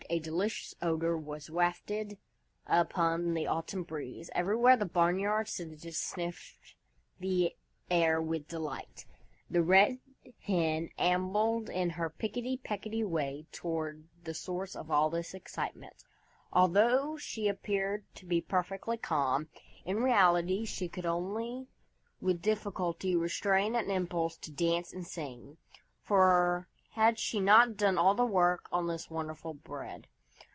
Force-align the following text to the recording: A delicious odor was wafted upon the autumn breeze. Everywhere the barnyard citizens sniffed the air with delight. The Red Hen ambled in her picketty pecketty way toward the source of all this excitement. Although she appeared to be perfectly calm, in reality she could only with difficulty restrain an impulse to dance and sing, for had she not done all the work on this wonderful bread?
A 0.09 0.19
delicious 0.19 0.75
odor 0.81 1.17
was 1.17 1.49
wafted 1.49 2.17
upon 2.67 3.33
the 3.33 3.47
autumn 3.47 3.83
breeze. 3.83 4.29
Everywhere 4.35 4.75
the 4.75 4.83
barnyard 4.85 5.47
citizens 5.47 5.97
sniffed 5.99 6.75
the 7.21 7.55
air 7.89 8.21
with 8.21 8.49
delight. 8.49 9.05
The 9.49 9.61
Red 9.63 9.99
Hen 10.41 10.89
ambled 10.97 11.69
in 11.69 11.91
her 11.91 12.09
picketty 12.09 12.57
pecketty 12.61 13.05
way 13.05 13.45
toward 13.53 14.03
the 14.25 14.33
source 14.33 14.75
of 14.75 14.91
all 14.91 15.09
this 15.09 15.33
excitement. 15.33 16.03
Although 16.51 17.15
she 17.15 17.47
appeared 17.47 18.03
to 18.15 18.25
be 18.25 18.41
perfectly 18.41 18.97
calm, 18.97 19.47
in 19.85 20.03
reality 20.03 20.65
she 20.65 20.89
could 20.89 21.05
only 21.05 21.67
with 22.19 22.41
difficulty 22.41 23.15
restrain 23.15 23.75
an 23.75 23.89
impulse 23.89 24.35
to 24.39 24.51
dance 24.51 24.91
and 24.91 25.07
sing, 25.07 25.55
for 26.03 26.67
had 26.95 27.17
she 27.17 27.39
not 27.39 27.77
done 27.77 27.97
all 27.97 28.13
the 28.15 28.25
work 28.25 28.67
on 28.69 28.87
this 28.87 29.09
wonderful 29.09 29.53
bread? 29.53 30.05